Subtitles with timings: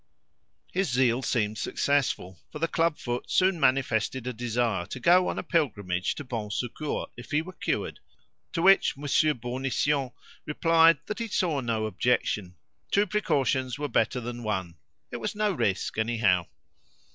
[0.73, 5.37] His zeal seemed successful, for the club foot soon manifested a desire to go on
[5.37, 7.99] a pilgrimage to Bon Secours if he were cured;
[8.53, 10.11] to which Monsieur Bournisien
[10.43, 12.55] replied that he saw no objection;
[12.89, 14.73] two precautions were better than one;
[15.11, 16.47] it was no risk anyhow.